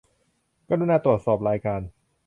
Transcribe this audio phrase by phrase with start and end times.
[0.69, 1.81] กรุณาตรวจสอบรายการ